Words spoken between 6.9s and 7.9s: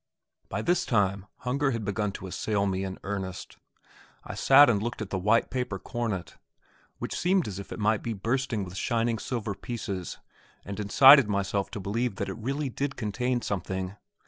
which seemed as if it